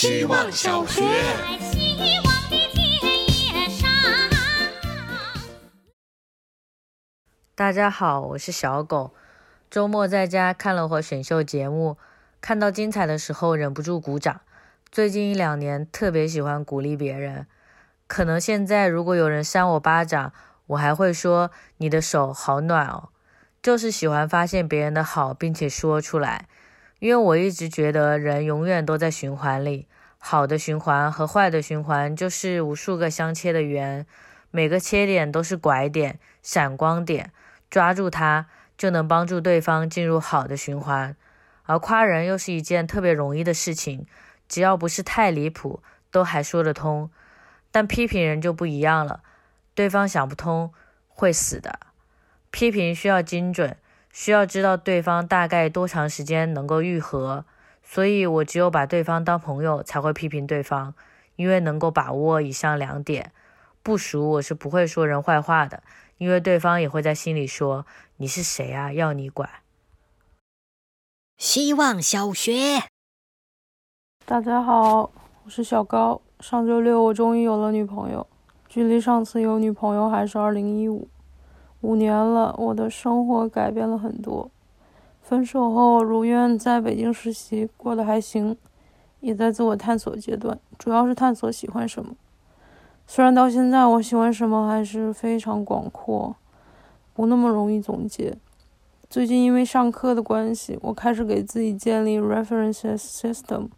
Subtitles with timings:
[0.00, 1.02] 希望小学。
[7.54, 9.12] 大家好，我是小狗。
[9.70, 11.98] 周末在家看了会选秀节目，
[12.40, 14.40] 看到精彩的时候忍不住鼓掌。
[14.90, 17.46] 最近一两年特别喜欢鼓励别人，
[18.06, 20.32] 可能现在如果有人扇我巴掌，
[20.68, 23.10] 我还会说你的手好暖哦。
[23.60, 26.48] 就是喜欢发现别人的好，并且说出来。
[27.00, 29.88] 因为我一直觉得人永远都在循环里，
[30.18, 34.06] 好的循环和坏的循环就是无数个相切的圆，
[34.50, 37.32] 每个切点都是拐点、闪光点。
[37.70, 41.16] 抓住它，就能帮助对方进入好的循环。
[41.64, 44.06] 而夸人又是一件特别容易的事情，
[44.48, 47.10] 只要不是太离谱，都还说得通。
[47.70, 49.22] 但批评人就不一样了，
[49.74, 50.74] 对方想不通
[51.06, 51.78] 会死的。
[52.50, 53.76] 批评需要精准，
[54.12, 57.44] 需要知道对方大概多长时间能够愈合。
[57.82, 60.94] 所以我只有把对方当朋友才会批评对方，
[61.36, 63.32] 因为能够把握以上两点。
[63.82, 65.82] 不熟我是不会说人坏话的。
[66.18, 67.86] 因为对方也会在心里说
[68.18, 68.92] ：“你是谁啊？
[68.92, 69.48] 要你管？”
[71.38, 72.82] 希望小学，
[74.26, 75.10] 大家好，
[75.44, 76.20] 我是小高。
[76.40, 78.26] 上周六我终于有了女朋友，
[78.68, 81.08] 距离上次有女朋友还是二零一五，
[81.82, 84.50] 五年了，我的生活改变了很多。
[85.22, 88.56] 分手后如愿在北京实习，过得还行，
[89.20, 92.14] 也在自我探索阶段，主要是探索喜欢什么。
[93.06, 96.36] 虽然到现在我喜欢什么还是非常广阔，
[97.14, 98.36] 不那么容易总结。
[99.08, 103.68] 最近因为上课的关系，我开始给自己建立 references system。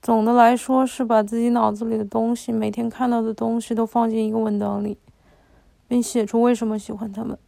[0.00, 4.98] 总的来说是把自己脑子里的东西，每天看到的东西都放进一个文档里，
[5.92, 7.38] 并写出为什么喜欢他们。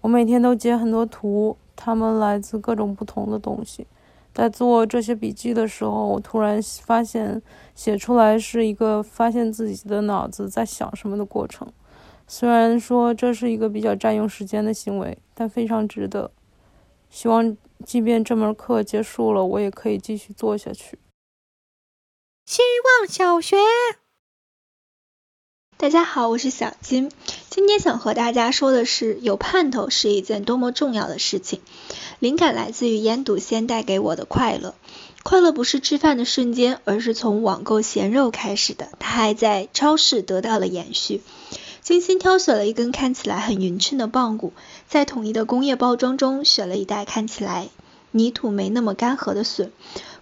[0.00, 3.86] 我每天都截很多图，它们来自各种不同的东西。
[4.32, 7.42] 在做这些笔记的时候，我突然发现，
[7.74, 11.70] 写出来是一个发现自己的脑子在想什么的过程。
[12.26, 16.30] 虽然说这是一个比较占用时间的行为，但非常值得。
[17.10, 17.54] 希望
[17.84, 20.98] 即便这门课结束了，我也可以继续做下去。
[22.46, 22.62] 希
[23.02, 23.58] 望小学，
[25.76, 27.10] 大家好，我是小金。
[27.58, 31.58] 今天想和大家说的是，有盼头是一件多么重要的事情。
[32.20, 34.76] 灵感来自于腌笃鲜带给我的快乐，
[35.24, 38.90] 快乐不是吃饭的瞬间，而是从网购咸肉开始的。
[39.00, 41.20] 它还在超市得到了延续。
[41.82, 44.52] 精心挑选了一根看起来很匀称的棒骨，
[44.86, 47.70] 在统一的工业包装中选了一袋看起来
[48.12, 49.72] 泥土没那么干涸的笋。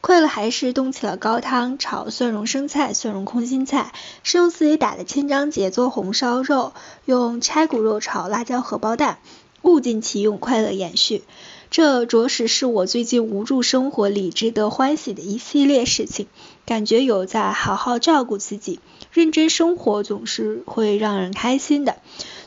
[0.07, 6.75] 快乐还是动起了高汤炒蒜蓉生菜、蒜蓉空心菜，是用自己打的千张结做红烧肉，
[7.07, 9.19] 用拆骨肉炒辣椒荷包蛋，
[9.63, 11.25] 物尽其用，快乐延续。
[11.71, 16.27] 这着实是我最近无助生活里值得欢喜的一系列事情，
[16.65, 18.81] 感觉有在好好照顾自己，
[19.13, 21.97] 认真生活总是会让人开心的。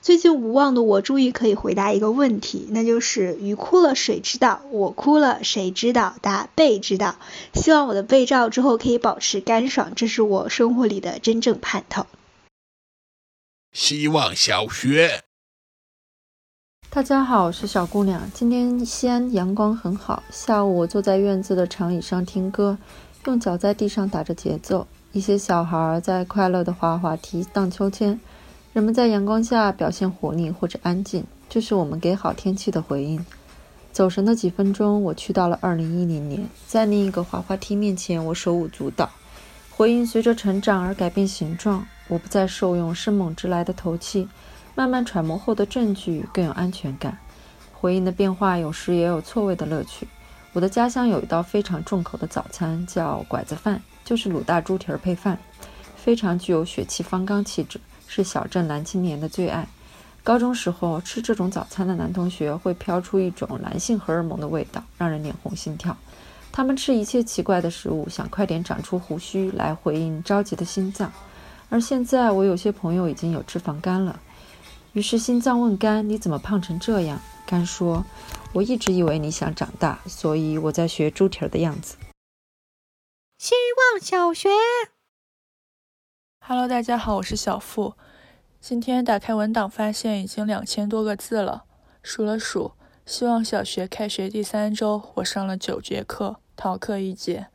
[0.02, 4.62] 最近无望的我终于可以回答一个问题，那就是鱼哭了谁知道？
[4.72, 6.16] 我哭了谁知道？
[6.22, 7.18] 答被知道。
[7.53, 12.07] 希望我的被照之后可以保持干爽，这是我生活里的真正盼头。
[13.74, 15.24] 希望小学。
[16.92, 18.20] 大家好，我是小姑娘。
[18.34, 22.76] 今天西安阳光很好，下午我坐在院子的长椅上听歌，
[23.26, 24.88] 用脚在地上打着节奏。
[25.12, 28.20] 一些小孩在快乐地滑滑梯、荡秋千，
[28.74, 33.24] 人们在阳光下表现活力或者安静，这是我们给好天气的回应。
[33.92, 39.08] 走神的几分钟，我去到了2010年，在另一个滑滑梯面前，我手舞足蹈。
[39.70, 44.28] 回应随着成长而改变形状，我不再受用生猛直来的头气。
[44.80, 47.18] 慢慢揣摩后的证据更有安全感。
[47.74, 50.08] 回应的变化有时也有错位的乐趣。
[50.54, 55.38] 我的家乡有一道非常重口的早餐，叫拐子饭，就是卤大猪蹄儿配饭，
[55.98, 59.68] 非常具有血气方刚气质，是小镇男青年的最爱。
[60.24, 65.94] 高中时候吃这种早餐的男同学会飘出一种男性荷尔蒙的味道，让人脸红心跳。
[66.54, 71.12] 他们吃一切奇怪的食物，想快点长出胡须来回应着急的心脏。
[71.70, 74.18] 而现在，我有些朋友已经有脂肪肝了。
[74.94, 78.03] 于是心脏问肝：“你怎么胖成这样？”肝说
[78.53, 81.95] ：“我一直以为你想长大，所以我在学猪蹄儿的样子。”
[83.38, 83.53] 希
[83.94, 84.50] 望小学
[86.45, 87.94] ，Hello，大家好，我是小付。
[88.59, 91.65] 今天打开文档，发现已经两千多个字了。
[92.01, 92.74] 数了数，
[93.06, 97.47] 希望小学开学第三周，我上了九节课，逃课一节。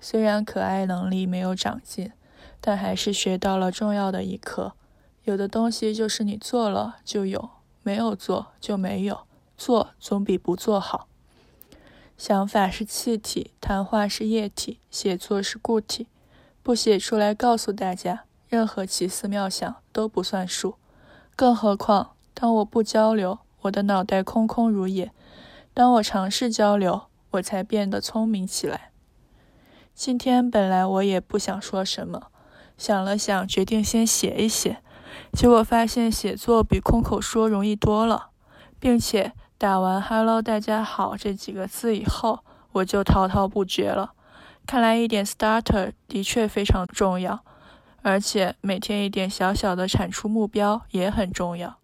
[0.00, 2.12] 虽然可爱能力没有长进，
[2.60, 4.74] 但还是学到了重要的一课。
[5.24, 7.50] 有的东西就是你做了就有，
[7.82, 9.26] 没有做就没有，
[9.56, 11.08] 做总比不做好。
[12.18, 16.06] 想法是气体，谈话是液体，写作是固体。
[16.62, 20.76] 不写出来告诉大家，任何奇思妙想都不算数。
[21.34, 25.08] 更何况，当我不交流，我的脑袋空空如也；
[25.72, 28.90] 当我尝试交流，我才变得聪明起来。
[29.94, 32.28] 今天本来我也不想说什么，
[32.76, 34.83] 想了想，决定先写一写。
[35.32, 38.30] 结果发现写作比空口说容易多了，
[38.78, 42.40] 并且打完 “hello，大家好”这几个字以后，
[42.72, 44.12] 我就滔滔不绝了。
[44.66, 47.44] 看来一点 starter 的确非常重要，
[48.02, 51.76] 而且每天一点小小的产出目标也很重要。